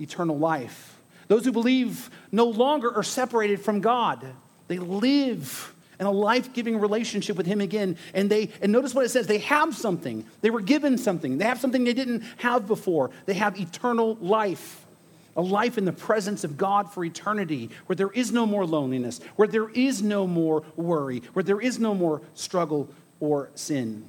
[0.00, 0.96] eternal life.
[1.30, 4.26] Those who believe no longer are separated from God.
[4.66, 9.10] They live in a life-giving relationship with him again and they and notice what it
[9.10, 10.26] says they have something.
[10.40, 11.38] They were given something.
[11.38, 13.12] They have something they didn't have before.
[13.26, 14.84] They have eternal life
[15.36, 19.20] a life in the presence of God for eternity where there is no more loneliness
[19.36, 22.88] where there is no more worry where there is no more struggle
[23.20, 24.04] or sin.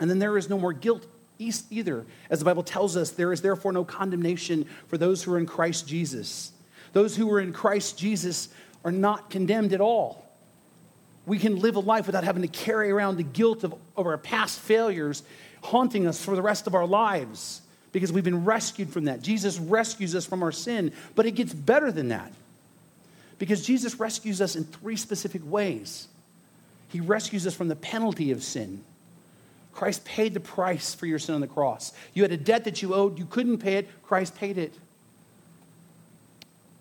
[0.00, 1.06] And then there is no more guilt
[1.38, 2.04] either.
[2.30, 5.46] As the Bible tells us, there is therefore no condemnation for those who are in
[5.46, 6.52] Christ Jesus.
[6.92, 8.48] Those who are in Christ Jesus
[8.84, 10.24] are not condemned at all.
[11.26, 14.18] We can live a life without having to carry around the guilt of, of our
[14.18, 15.22] past failures
[15.62, 17.60] haunting us for the rest of our lives
[17.92, 19.22] because we've been rescued from that.
[19.22, 22.32] Jesus rescues us from our sin, but it gets better than that
[23.38, 26.08] because Jesus rescues us in three specific ways.
[26.88, 28.82] He rescues us from the penalty of sin.
[29.78, 31.92] Christ paid the price for your sin on the cross.
[32.12, 34.74] You had a debt that you owed, you couldn't pay it, Christ paid it.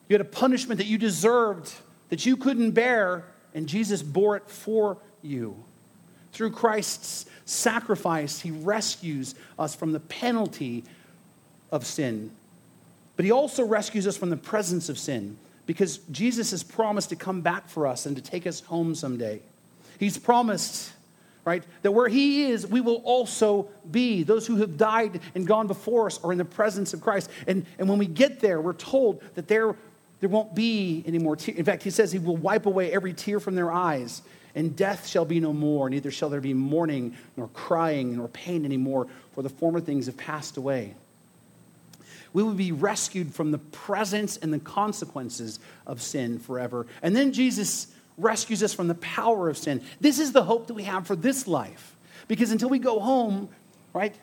[0.10, 1.72] You had a punishment that you deserved
[2.10, 5.64] that you couldn't bear, and Jesus bore it for you.
[6.32, 10.84] Through Christ's sacrifice, he rescues us from the penalty
[11.72, 12.32] of sin.
[13.16, 17.16] But he also rescues us from the presence of sin because Jesus has promised to
[17.16, 19.40] come back for us and to take us home someday.
[20.00, 20.94] He's promised
[21.48, 21.64] right?
[21.82, 24.24] That where he is, we will also be.
[24.24, 27.30] Those who have died and gone before us are in the presence of Christ.
[27.48, 29.74] And, and when we get there, we're told that there,
[30.20, 31.58] there won't be any more tears.
[31.58, 34.24] In fact, he says he will wipe away every tear from their eyes,
[34.56, 38.66] and death shall be no more, neither shall there be mourning, nor crying, nor pain
[38.66, 40.96] anymore, for the former things have passed away.
[42.34, 46.88] We will be rescued from the presence and the consequences of sin forever.
[47.02, 49.82] And then Jesus rescues us from the power of sin.
[50.02, 51.96] This is the hope that we have for this life.
[52.28, 53.50] Because until we go home,
[53.94, 54.16] right?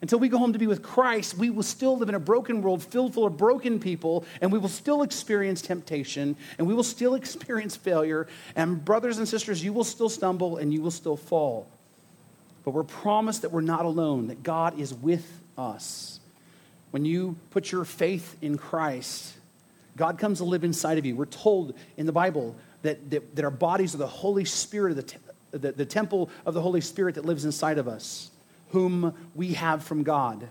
[0.00, 2.60] Until we go home to be with Christ, we will still live in a broken
[2.60, 6.82] world filled full of broken people, and we will still experience temptation, and we will
[6.82, 8.26] still experience failure.
[8.56, 11.68] And, brothers and sisters, you will still stumble and you will still fall.
[12.64, 16.20] But we're promised that we're not alone, that God is with us.
[16.90, 19.34] When you put your faith in Christ,
[19.96, 21.16] God comes to live inside of you.
[21.16, 25.06] We're told in the Bible that, that, that our bodies are the Holy Spirit, of
[25.50, 28.30] the, the, the temple of the Holy Spirit that lives inside of us,
[28.70, 30.48] whom we have from God,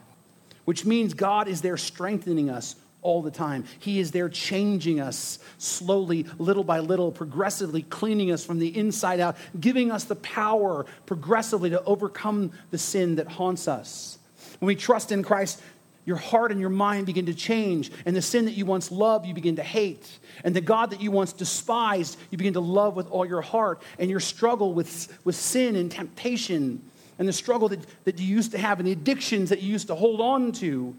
[0.66, 3.66] which means God is there strengthening us all the time.
[3.80, 9.20] He is there changing us slowly, little by little, progressively cleaning us from the inside
[9.20, 14.20] out, giving us the power progressively to overcome the sin that haunts us.
[14.60, 15.62] When we trust in Christ,
[16.06, 19.26] your heart and your mind begin to change, and the sin that you once loved,
[19.26, 20.20] you begin to hate.
[20.44, 23.82] And the God that you once despised, you begin to love with all your heart.
[24.00, 26.82] And your struggle with, with sin and temptation,
[27.20, 29.88] and the struggle that, that you used to have, and the addictions that you used
[29.88, 30.96] to hold on to,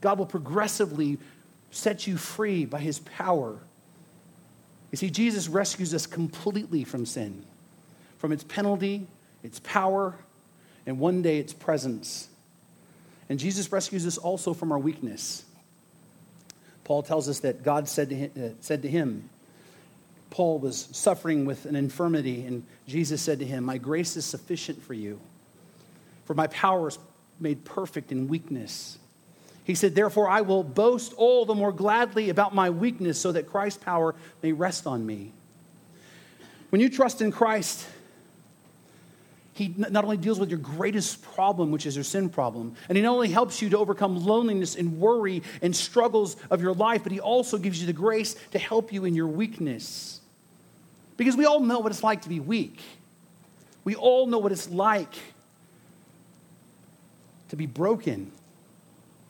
[0.00, 1.18] God will progressively
[1.72, 3.58] set you free by his power.
[4.92, 7.42] You see, Jesus rescues us completely from sin,
[8.18, 9.08] from its penalty,
[9.42, 10.14] its power,
[10.86, 12.28] and one day its presence.
[13.28, 15.44] And Jesus rescues us also from our weakness.
[16.84, 19.28] Paul tells us that God said to him, uh, said to him
[20.34, 24.82] Paul was suffering with an infirmity, and Jesus said to him, My grace is sufficient
[24.82, 25.20] for you,
[26.24, 26.98] for my power is
[27.38, 28.98] made perfect in weakness.
[29.62, 33.48] He said, Therefore, I will boast all the more gladly about my weakness, so that
[33.48, 35.32] Christ's power may rest on me.
[36.70, 37.86] When you trust in Christ,
[39.54, 43.02] he not only deals with your greatest problem, which is your sin problem, and He
[43.02, 47.12] not only helps you to overcome loneliness and worry and struggles of your life, but
[47.12, 50.20] He also gives you the grace to help you in your weakness.
[51.16, 52.82] Because we all know what it's like to be weak.
[53.84, 55.14] We all know what it's like
[57.50, 58.32] to be broken.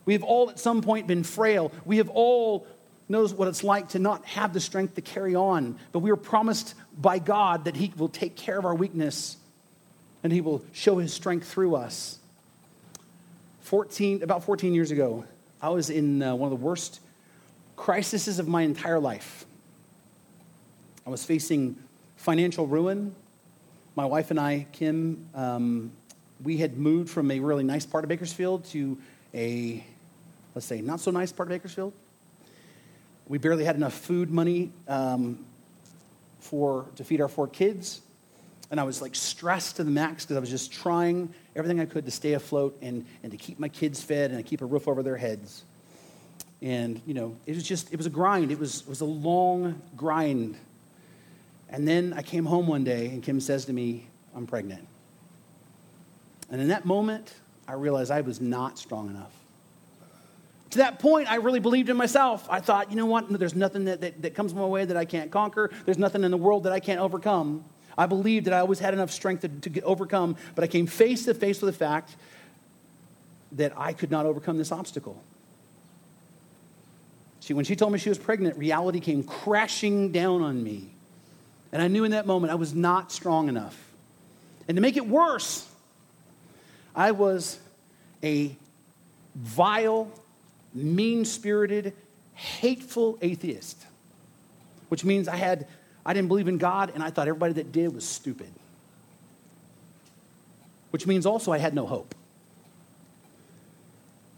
[0.06, 1.70] We have all at some point been frail.
[1.84, 2.66] We have all
[3.10, 5.78] knows what it's like to not have the strength to carry on.
[5.92, 9.36] But we are promised by God that He will take care of our weakness
[10.24, 12.18] and he will show his strength through us.
[13.60, 15.24] 14, about 14 years ago,
[15.60, 17.00] I was in uh, one of the worst
[17.76, 19.44] crises of my entire life.
[21.06, 21.76] I was facing
[22.16, 23.14] financial ruin.
[23.96, 25.92] My wife and I, Kim, um,
[26.42, 28.98] we had moved from a really nice part of Bakersfield to
[29.34, 29.84] a,
[30.54, 31.92] let's say, not so nice part of Bakersfield.
[33.28, 35.44] We barely had enough food money um,
[36.40, 38.00] for, to feed our four kids
[38.70, 41.84] and I was like stressed to the max because I was just trying everything I
[41.84, 44.66] could to stay afloat and, and to keep my kids fed and to keep a
[44.66, 45.64] roof over their heads.
[46.62, 48.50] And, you know, it was just, it was a grind.
[48.50, 50.56] It was, it was a long grind.
[51.68, 54.86] And then I came home one day and Kim says to me, I'm pregnant.
[56.50, 57.34] And in that moment,
[57.68, 59.32] I realized I was not strong enough.
[60.70, 62.46] To that point, I really believed in myself.
[62.50, 63.28] I thought, you know what?
[63.38, 65.70] There's nothing that, that, that comes my way that I can't conquer.
[65.84, 67.64] There's nothing in the world that I can't overcome.
[67.96, 71.24] I believed that I always had enough strength to, to overcome, but I came face
[71.26, 72.16] to face with the fact
[73.52, 75.22] that I could not overcome this obstacle.
[77.40, 80.88] See, when she told me she was pregnant, reality came crashing down on me.
[81.72, 83.78] And I knew in that moment I was not strong enough.
[84.66, 85.68] And to make it worse,
[86.96, 87.58] I was
[88.22, 88.56] a
[89.34, 90.10] vile,
[90.72, 91.92] mean spirited,
[92.34, 93.84] hateful atheist,
[94.88, 95.66] which means I had
[96.06, 98.52] I didn't believe in God, and I thought everybody that did was stupid.
[100.90, 102.14] Which means also I had no hope.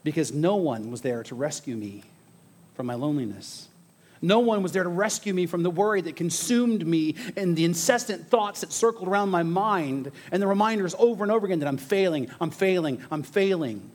[0.05, 2.05] Because no one was there to rescue me
[2.75, 3.69] from my loneliness.
[4.23, 7.65] No one was there to rescue me from the worry that consumed me and the
[7.65, 11.69] incessant thoughts that circled around my mind and the reminders over and over again that
[11.69, 13.91] I'm failing, I'm failing, I'm failing.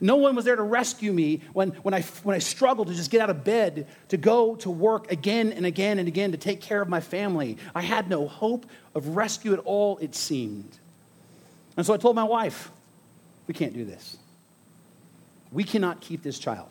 [0.00, 3.10] No one was there to rescue me when, when, I, when I struggled to just
[3.10, 6.60] get out of bed to go to work again and again and again to take
[6.60, 7.58] care of my family.
[7.74, 10.78] I had no hope of rescue at all, it seemed.
[11.76, 12.70] And so I told my wife,
[13.46, 14.16] we can't do this.
[15.50, 16.68] We cannot keep this child.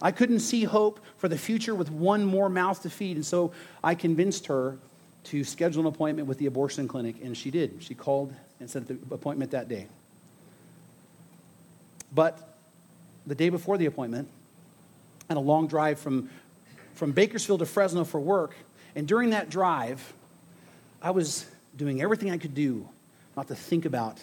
[0.00, 3.16] I couldn't see hope for the future with one more mouth to feed.
[3.16, 3.52] And so
[3.84, 4.76] I convinced her
[5.24, 7.76] to schedule an appointment with the abortion clinic, and she did.
[7.80, 9.86] She called and set the appointment that day.
[12.14, 12.56] But
[13.26, 14.28] the day before the appointment,
[15.28, 16.28] and a long drive from,
[16.94, 18.54] from Bakersfield to Fresno for work,
[18.94, 20.12] and during that drive,
[21.00, 21.46] I was
[21.76, 22.86] doing everything I could do
[23.36, 24.22] not to think about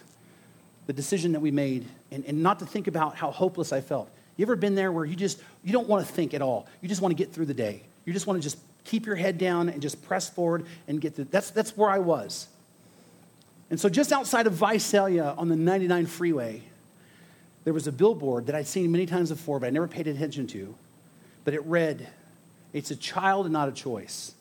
[0.86, 4.10] the decision that we made and, and not to think about how hopeless I felt.
[4.38, 6.68] You ever been there where you just you don't want to think at all?
[6.82, 7.84] You just want to get through the day.
[8.06, 11.16] You just want to just keep your head down and just press forward and get
[11.16, 11.26] through.
[11.26, 12.48] That's that's where I was.
[13.70, 16.64] And so just outside of Visalia on the 99 freeway,
[17.70, 20.48] there was a billboard that I'd seen many times before, but I never paid attention
[20.48, 20.74] to.
[21.46, 22.08] But it read,
[22.74, 24.34] It's a child and not a choice.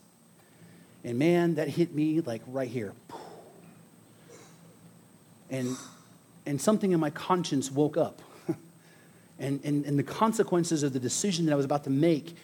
[1.05, 2.95] And man, that hit me like right here.
[5.51, 5.77] And,
[6.47, 8.23] and something in my conscience woke up.
[9.39, 12.35] and, and, and the consequences of the decision that I was about to make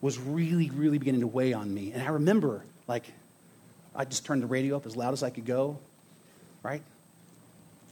[0.00, 1.90] was really, really beginning to weigh on me.
[1.90, 3.10] And I remember, like,
[3.92, 5.80] I just turned the radio up as loud as I could go,
[6.62, 6.82] right?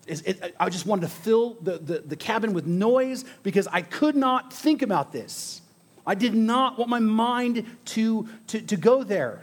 [0.07, 4.15] It, I just wanted to fill the, the, the cabin with noise because I could
[4.15, 5.61] not think about this.
[6.07, 9.41] I did not want my mind to, to, to go there.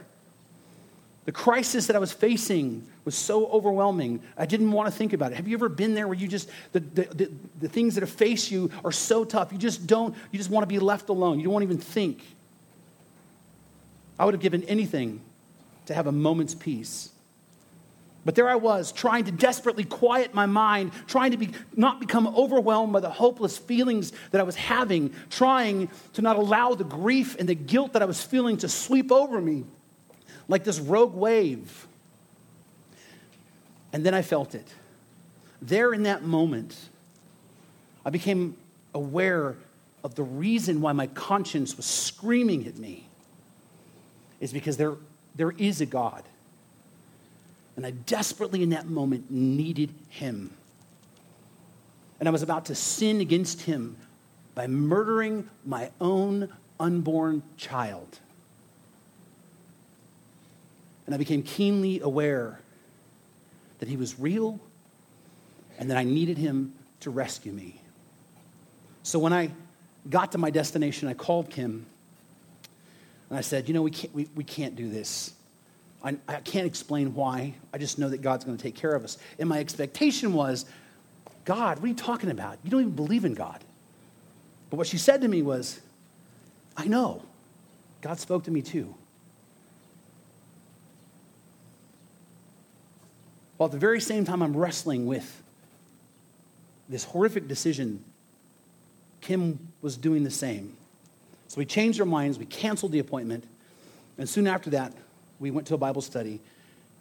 [1.26, 5.32] The crisis that I was facing was so overwhelming, I didn't want to think about
[5.32, 5.36] it.
[5.36, 8.50] Have you ever been there where you just, the, the, the, the things that face
[8.50, 11.38] you are so tough, you just don't, you just want to be left alone.
[11.38, 12.22] You don't want to even think.
[14.18, 15.20] I would have given anything
[15.86, 17.10] to have a moment's peace.
[18.24, 22.26] But there I was, trying to desperately quiet my mind, trying to be, not become
[22.28, 27.36] overwhelmed by the hopeless feelings that I was having, trying to not allow the grief
[27.38, 29.64] and the guilt that I was feeling to sweep over me
[30.48, 31.86] like this rogue wave.
[33.92, 34.66] And then I felt it.
[35.60, 36.76] There in that moment,
[38.06, 38.56] I became
[38.94, 39.56] aware
[40.02, 43.06] of the reason why my conscience was screaming at me
[44.40, 44.94] is because there,
[45.34, 46.22] there is a God
[47.76, 50.52] and I desperately, in that moment, needed him.
[52.20, 53.96] And I was about to sin against him
[54.54, 58.18] by murdering my own unborn child.
[61.06, 62.60] And I became keenly aware
[63.80, 64.60] that he was real
[65.78, 67.80] and that I needed him to rescue me.
[69.02, 69.50] So when I
[70.08, 71.84] got to my destination, I called Kim
[73.28, 75.34] and I said, You know, we can't, we, we can't do this.
[76.04, 77.54] I, I can't explain why.
[77.72, 79.16] I just know that God's going to take care of us.
[79.38, 80.66] And my expectation was,
[81.46, 82.58] God, what are you talking about?
[82.62, 83.64] You don't even believe in God.
[84.68, 85.80] But what she said to me was,
[86.76, 87.22] I know.
[88.02, 88.94] God spoke to me too.
[93.56, 95.42] While at the very same time I'm wrestling with
[96.88, 98.04] this horrific decision,
[99.22, 100.76] Kim was doing the same.
[101.48, 103.44] So we changed our minds, we canceled the appointment,
[104.18, 104.92] and soon after that,
[105.44, 106.40] we went to a Bible study,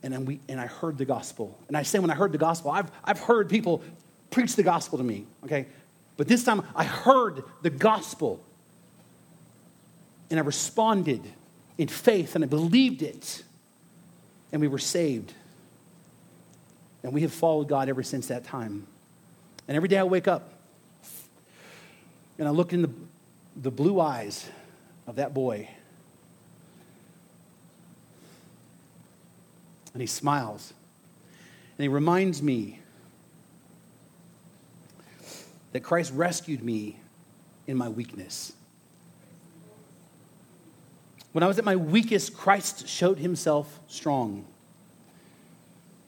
[0.03, 1.57] and, then we, and I heard the gospel.
[1.69, 3.81] And I say, when I heard the gospel, I've, I've heard people
[4.31, 5.65] preach the gospel to me, okay?
[6.17, 8.43] But this time I heard the gospel,
[10.29, 11.21] and I responded
[11.77, 13.43] in faith, and I believed it,
[14.51, 15.31] and we were saved.
[17.01, 18.85] And we have followed God ever since that time.
[19.69, 20.51] And every day I wake up
[22.37, 22.89] and I look in the,
[23.55, 24.49] the blue eyes
[25.07, 25.69] of that boy
[29.93, 30.73] And he smiles.
[31.77, 32.79] And he reminds me
[35.71, 36.99] that Christ rescued me
[37.67, 38.53] in my weakness.
[41.31, 44.45] When I was at my weakest, Christ showed himself strong.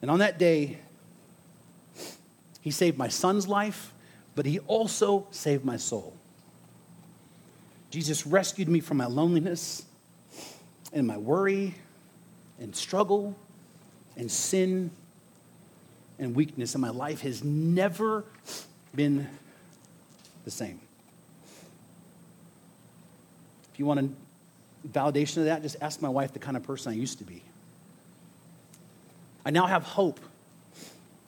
[0.02, 0.78] And on that day,
[2.62, 3.92] he saved my son's life,
[4.36, 6.16] but he also saved my soul.
[7.90, 9.84] Jesus rescued me from my loneliness
[10.94, 11.74] and my worry
[12.60, 13.36] and struggle
[14.18, 14.92] and sin
[16.20, 18.24] and weakness, and my life has never
[18.96, 19.28] been
[20.46, 20.80] the same.
[23.74, 24.10] If you want a
[24.88, 27.42] validation of that, just ask my wife the kind of person I used to be.
[29.46, 30.20] I now have hope.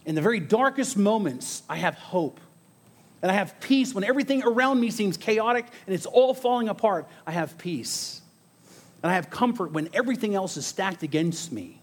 [0.06, 2.40] In the very darkest moments, I have hope.
[3.22, 7.08] And I have peace when everything around me seems chaotic and it's all falling apart.
[7.26, 8.22] I have peace.
[9.04, 11.77] And I have comfort when everything else is stacked against me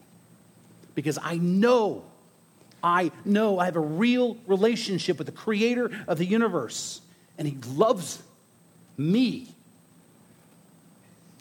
[0.95, 2.05] because I know,
[2.83, 7.01] I know I have a real relationship with the creator of the universe,
[7.39, 8.23] and he loves
[8.97, 9.49] me.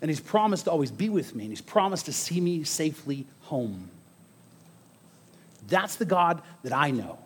[0.02, 3.26] And he's promised to always be with me, and he's promised to see me safely
[3.42, 3.90] home.
[5.68, 7.20] That's the God that I know.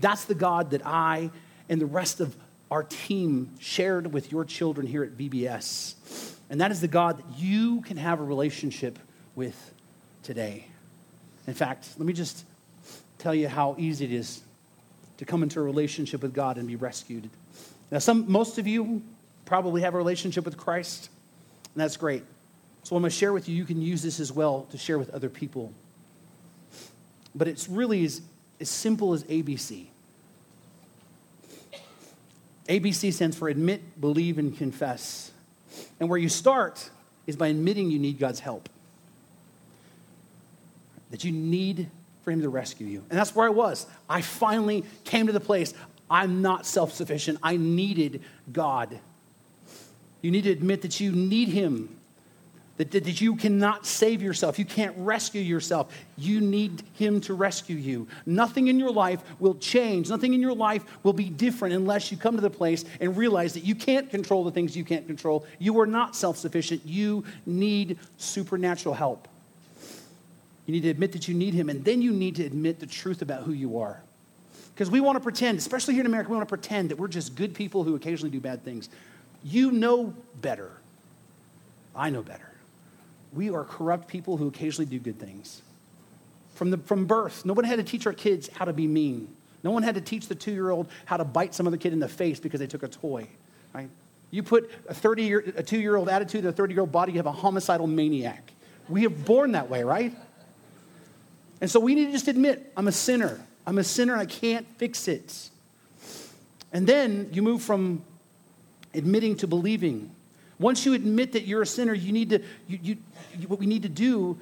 [0.00, 1.30] That's the God that I
[1.68, 2.34] and the rest of
[2.70, 5.94] our team shared with your children here at VBS.
[6.48, 8.98] And that is the God that you can have a relationship
[9.34, 9.72] with
[10.22, 10.66] today.
[11.50, 12.44] In fact, let me just
[13.18, 14.40] tell you how easy it is
[15.18, 17.28] to come into a relationship with God and be rescued.
[17.90, 19.02] Now, some, most of you
[19.46, 21.10] probably have a relationship with Christ,
[21.74, 22.22] and that's great.
[22.84, 24.96] So, I'm going to share with you, you can use this as well to share
[24.96, 25.72] with other people.
[27.34, 28.22] But it's really as,
[28.60, 29.86] as simple as ABC.
[32.68, 35.32] ABC stands for admit, believe, and confess.
[35.98, 36.90] And where you start
[37.26, 38.68] is by admitting you need God's help,
[41.10, 41.88] that you need
[42.22, 43.04] for Him to rescue you.
[43.10, 43.86] And that's where I was.
[44.08, 45.74] I finally came to the place
[46.10, 48.98] I'm not self sufficient, I needed God.
[50.22, 51.96] You need to admit that you need Him
[52.80, 54.58] that, that, that you cannot save yourself.
[54.58, 55.94] You can't rescue yourself.
[56.16, 58.08] You need Him to rescue you.
[58.24, 60.08] Nothing in your life will change.
[60.08, 63.52] Nothing in your life will be different unless you come to the place and realize
[63.52, 65.44] that you can't control the things you can't control.
[65.58, 66.86] You are not self sufficient.
[66.86, 69.28] You need supernatural help.
[70.70, 72.86] You need to admit that you need Him, and then you need to admit the
[72.86, 74.00] truth about who you are.
[74.72, 77.08] Because we want to pretend, especially here in America, we want to pretend that we're
[77.08, 78.88] just good people who occasionally do bad things.
[79.42, 80.70] You know better.
[81.94, 82.50] I know better
[83.32, 85.62] we are corrupt people who occasionally do good things.
[86.54, 89.28] From, the, from birth, no one had to teach our kids how to be mean.
[89.62, 91.92] No one had to teach the two year old how to bite some other kid
[91.92, 93.26] in the face because they took a toy.
[93.72, 93.88] Right?
[94.30, 96.92] You put a 30 year, a two year old attitude in a 30 year old
[96.92, 98.52] body, you have a homicidal maniac.
[98.88, 100.14] We are born that way, right?
[101.60, 103.40] And so we need to just admit, I'm a sinner.
[103.66, 105.50] I'm a sinner I can't fix it.
[106.72, 108.02] And then you move from
[108.94, 110.10] admitting to believing.
[110.58, 112.96] Once you admit that you're a sinner, you need to, you,
[113.38, 114.38] you, what we need to do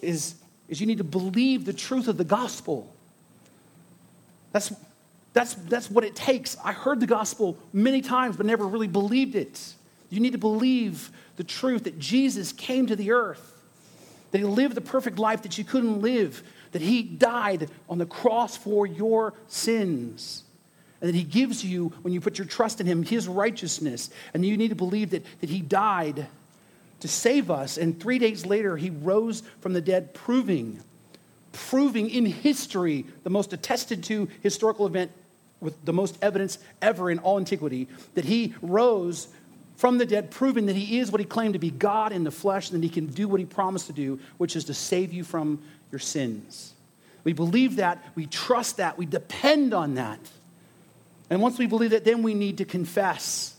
[0.00, 0.34] is,
[0.68, 2.92] is you need to believe the truth of the gospel.
[4.52, 4.72] That's,
[5.32, 6.56] that's, that's what it takes.
[6.64, 9.74] I heard the gospel many times, but never really believed it.
[10.10, 13.57] You need to believe the truth that Jesus came to the earth,
[14.30, 18.06] that he lived the perfect life that you couldn't live, that he died on the
[18.06, 20.44] cross for your sins
[21.00, 24.10] and that he gives you, when you put your trust in him, his righteousness.
[24.34, 26.26] And you need to believe that, that he died
[27.00, 27.78] to save us.
[27.78, 30.80] And three days later, he rose from the dead, proving,
[31.52, 35.12] proving in history the most attested to historical event
[35.60, 39.28] with the most evidence ever in all antiquity that he rose
[39.78, 42.32] from the dead, proving that he is what he claimed to be God in the
[42.32, 45.12] flesh, and that he can do what he promised to do, which is to save
[45.12, 45.62] you from
[45.92, 46.74] your sins.
[47.22, 50.18] We believe that, we trust that, we depend on that.
[51.30, 53.54] And once we believe that, then we need to confess.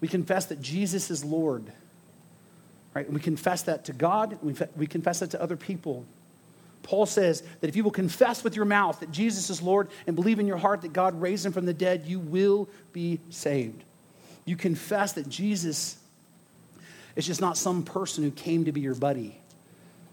[0.00, 1.64] We confess that Jesus is Lord.
[2.94, 3.04] Right?
[3.04, 6.04] And we confess that to God, we confess that to other people.
[6.84, 10.14] Paul says that if you will confess with your mouth that Jesus is Lord and
[10.14, 13.82] believe in your heart that God raised him from the dead, you will be saved.
[14.44, 15.96] You confess that Jesus
[17.16, 19.38] is just not some person who came to be your buddy.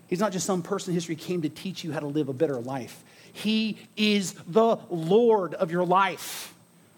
[0.07, 2.33] He's not just some person in history came to teach you how to live a
[2.33, 3.03] better life.
[3.33, 6.53] He is the Lord of your life,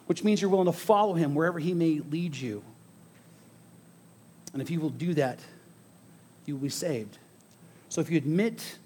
[0.08, 2.64] which means you're willing to follow him wherever he may lead you.
[4.54, 5.40] And if you will do that,
[6.46, 7.18] you will be saved.
[7.90, 8.78] So if you admit,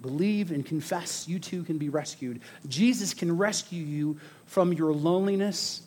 [0.00, 2.40] believe, and confess, you too can be rescued.
[2.68, 5.82] Jesus can rescue you from your loneliness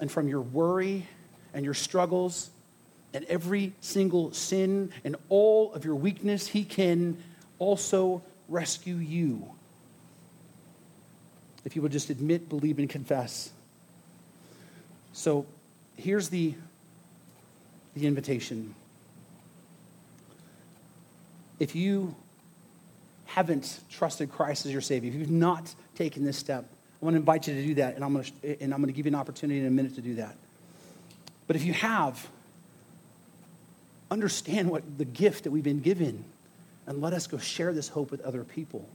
[0.00, 1.06] and from your worry
[1.54, 2.50] and your struggles
[3.14, 6.46] and every single sin and all of your weakness.
[6.46, 7.22] He can
[7.58, 9.48] also rescue you
[11.64, 13.50] if you will just admit, believe, and confess.
[15.12, 15.46] So
[15.96, 16.54] here's the,
[17.94, 18.74] the invitation.
[21.60, 22.14] If you
[23.26, 26.64] haven't trusted Christ as your Savior, if you've not taken this step,
[27.00, 28.92] I want to invite you to do that, and I'm going to, and I'm going
[28.92, 30.36] to give you an opportunity in a minute to do that.
[31.46, 32.28] But if you have,
[34.10, 36.24] understand what the gift that we've been given,
[36.86, 38.88] and let us go share this hope with other people.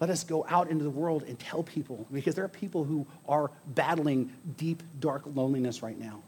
[0.00, 3.06] Let us go out into the world and tell people, because there are people who
[3.28, 6.22] are battling deep, dark loneliness right now,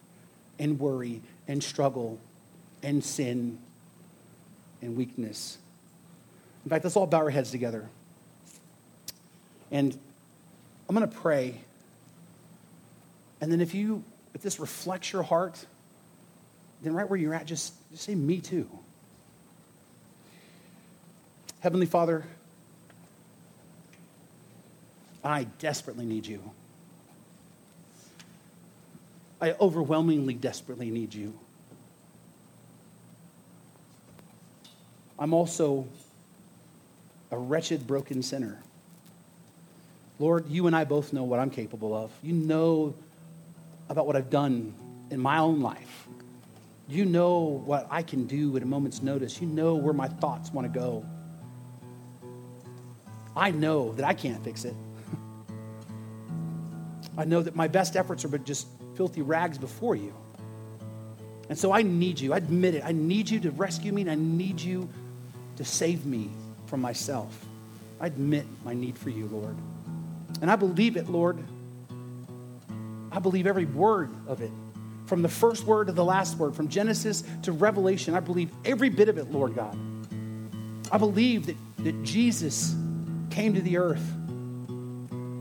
[0.59, 2.19] and worry, and struggle,
[2.83, 3.59] and sin,
[4.81, 5.59] and weakness.
[6.65, 7.89] In fact, let's all bow our heads together.
[9.71, 9.99] And
[10.89, 11.61] I'm going to pray.
[13.41, 14.05] And then if you
[14.37, 15.65] if this reflects your heart,
[16.83, 18.69] then right where you're at, just, just say, Me too.
[21.61, 22.23] Heavenly Father,
[25.25, 26.43] I desperately need you.
[29.41, 31.33] I overwhelmingly desperately need you.
[35.19, 35.87] I'm also
[37.31, 38.59] a wretched, broken sinner.
[40.19, 42.11] Lord, you and I both know what I'm capable of.
[42.23, 42.95] You know
[43.89, 44.75] about what I've done
[45.11, 46.07] in my own life.
[46.89, 49.41] You know what I can do at a moment's notice.
[49.41, 51.05] You know where my thoughts want to go.
[53.37, 54.75] I know that I can't fix it.
[57.19, 60.15] I know that my best efforts are but just filthy rags before you.
[61.49, 62.33] And so I need you.
[62.33, 62.83] I admit it.
[62.85, 64.89] I need you to rescue me, and I need you
[65.57, 66.31] to save me
[66.67, 67.45] from myself.
[68.01, 69.57] I admit my need for you, Lord.
[70.41, 71.39] And I believe it, Lord.
[73.17, 74.51] I believe every word of it.
[75.07, 78.91] From the first word to the last word, from Genesis to Revelation, I believe every
[78.91, 79.75] bit of it, Lord God.
[80.93, 82.77] I believe that, that Jesus
[83.31, 84.05] came to the earth,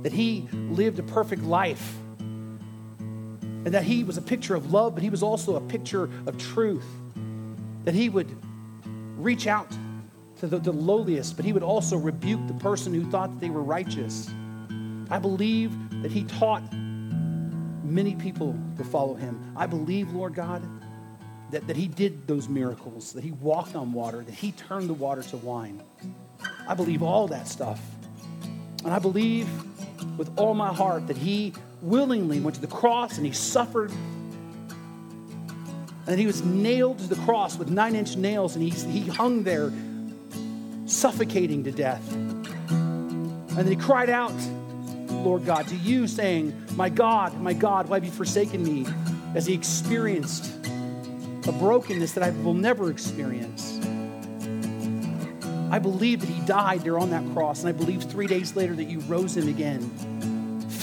[0.03, 1.97] that he lived a perfect life,
[2.99, 6.37] and that he was a picture of love, but he was also a picture of
[6.37, 6.85] truth.
[7.83, 8.33] That he would
[9.17, 9.69] reach out
[10.39, 13.49] to the, the lowliest, but he would also rebuke the person who thought that they
[13.49, 14.29] were righteous.
[15.09, 16.63] I believe that he taught
[17.85, 19.53] many people to follow him.
[19.55, 20.63] I believe, Lord God,
[21.51, 24.93] that, that he did those miracles, that he walked on water, that he turned the
[24.93, 25.81] water to wine.
[26.67, 27.79] I believe all that stuff.
[28.83, 29.47] And I believe
[30.17, 33.91] with all my heart that he willingly went to the cross and he suffered.
[36.07, 39.43] And he was nailed to the cross with nine inch nails and he, he hung
[39.43, 39.71] there
[40.85, 42.13] suffocating to death.
[42.13, 44.33] And then he cried out,
[45.25, 48.85] Lord God, to you, saying, My God, my God, why have you forsaken me?
[49.33, 50.53] As he experienced
[51.47, 53.79] a brokenness that I will never experience.
[55.71, 58.75] I believe that he died there on that cross, and I believe three days later
[58.75, 59.81] that you rose him again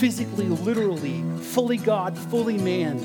[0.03, 2.97] physically, literally, fully God, fully man,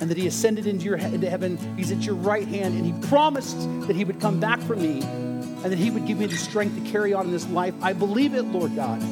[0.00, 1.58] and that He ascended into, your, into heaven.
[1.76, 5.02] He's at your right hand, and He promised that He would come back for me
[5.02, 7.74] and that He would give me the strength to carry on in this life.
[7.82, 9.02] I believe it, Lord God.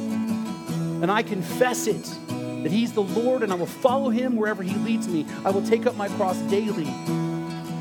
[1.01, 2.03] And I confess it
[2.63, 5.25] that He's the Lord, and I will follow Him wherever He leads me.
[5.43, 6.85] I will take up my cross daily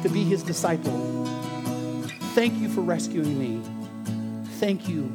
[0.02, 1.24] to be His disciple.
[2.34, 3.62] Thank you for rescuing me.
[4.58, 5.12] Thank you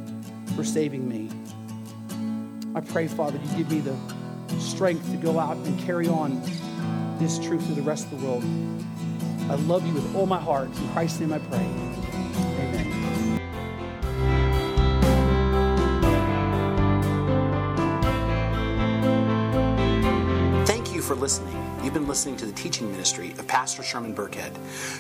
[0.56, 1.30] for saving me.
[2.76, 3.96] I pray, Father, you give me the
[4.60, 6.42] strength to go out and carry on
[7.20, 8.44] this truth to the rest of the world.
[9.50, 10.70] I love you with all my heart.
[10.70, 11.99] In Christ's name I pray.
[21.20, 21.56] Listening.
[21.84, 24.56] You've been listening to the teaching ministry of Pastor Sherman Burkhead.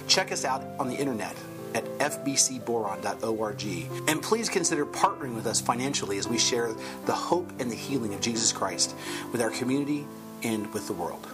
[0.07, 1.35] Check us out on the internet
[1.73, 3.63] at fbcboron.org.
[4.09, 6.73] And please consider partnering with us financially as we share
[7.05, 8.95] the hope and the healing of Jesus Christ
[9.31, 10.05] with our community
[10.43, 11.25] and with the world.